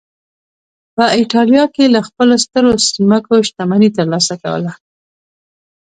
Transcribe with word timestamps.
په 0.95 1.03
اېټالیا 1.19 1.63
کې 1.75 1.85
له 1.95 2.01
خپلو 2.07 2.33
سترو 2.45 2.71
ځمکو 2.97 3.33
شتمني 3.47 3.89
ترلاسه 3.97 4.35
کوله 4.43 4.71